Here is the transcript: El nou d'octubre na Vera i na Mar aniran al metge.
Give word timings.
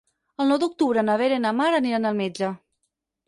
El 0.43 0.47
nou 0.51 0.59
d'octubre 0.63 1.03
na 1.09 1.17
Vera 1.23 1.37
i 1.41 1.43
na 1.45 1.51
Mar 1.61 1.69
aniran 1.81 2.09
al 2.11 2.17
metge. 2.23 2.49